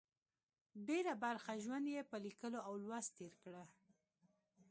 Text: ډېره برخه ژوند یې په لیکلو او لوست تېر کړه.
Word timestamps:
ډېره 0.87 1.13
برخه 1.23 1.51
ژوند 1.63 1.85
یې 1.95 2.01
په 2.09 2.17
لیکلو 2.25 2.59
او 2.67 2.73
لوست 2.83 3.11
تېر 3.17 3.33
کړه. 3.43 3.63